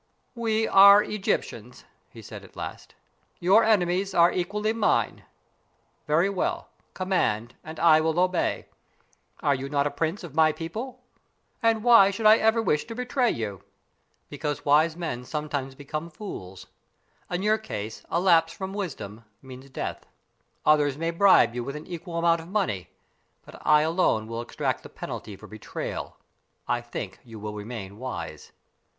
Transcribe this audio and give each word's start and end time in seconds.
"We 0.33 0.67
are 0.67 1.03
Egyptians," 1.03 1.85
he 2.09 2.23
said, 2.23 2.43
at 2.43 2.55
last. 2.55 2.95
"Your 3.39 3.63
enemies 3.63 4.15
are 4.15 4.31
equally 4.31 4.73
mine. 4.73 5.25
Very 6.07 6.27
well; 6.27 6.69
command 6.95 7.53
and 7.63 7.79
I 7.79 8.01
will 8.01 8.19
obey. 8.19 8.65
Are 9.41 9.53
you 9.53 9.69
not 9.69 9.85
a 9.85 9.91
prince 9.91 10.23
of 10.23 10.33
my 10.33 10.53
people? 10.53 11.03
And 11.61 11.83
why 11.83 12.09
should 12.09 12.25
I 12.25 12.37
ever 12.37 12.63
wish 12.63 12.85
to 12.85 12.95
betray 12.95 13.29
you?" 13.29 13.63
"Because 14.27 14.65
wise 14.65 14.97
men 14.97 15.23
sometimes 15.23 15.75
become 15.75 16.09
fools. 16.09 16.65
In 17.29 17.43
your 17.43 17.59
case 17.59 18.03
a 18.09 18.19
lapse 18.19 18.53
from 18.53 18.73
wisdom 18.73 19.23
means 19.43 19.69
death. 19.69 20.07
Others 20.65 20.97
may 20.97 21.11
bribe 21.11 21.53
you 21.53 21.63
with 21.63 21.75
an 21.75 21.85
equal 21.85 22.17
amount 22.17 22.41
of 22.41 22.47
money, 22.47 22.89
but 23.45 23.61
I 23.63 23.81
alone 23.83 24.27
will 24.27 24.41
exact 24.41 24.81
the 24.81 24.89
penalty 24.89 25.35
for 25.35 25.45
betrayal. 25.45 26.17
I 26.67 26.81
think 26.81 27.19
you 27.23 27.39
will 27.39 27.53
remain 27.53 27.99
wise." 27.99 28.51